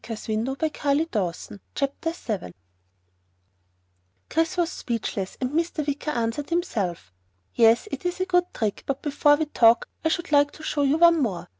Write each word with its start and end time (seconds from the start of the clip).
asked 0.09 0.27
Mr. 0.27 0.59
Wicker 0.59 1.31
smiling. 1.31 1.59
CHAPTER 1.75 2.11
7 2.11 2.53
Chris 4.31 4.57
was 4.57 4.71
speechless, 4.71 5.37
and 5.39 5.51
Mr. 5.51 5.85
Wicker 5.85 6.09
answered 6.09 6.49
himself. 6.49 7.13
"Yes, 7.53 7.87
it 7.91 8.03
is 8.03 8.19
a 8.19 8.25
good 8.25 8.51
trick, 8.51 8.81
but 8.87 9.03
before 9.03 9.35
we 9.35 9.45
talk, 9.45 9.87
I 10.03 10.09
should 10.09 10.31
like 10.31 10.49
to 10.53 10.63
show 10.63 10.81
you 10.81 10.97
one 10.97 11.21
more." 11.21 11.49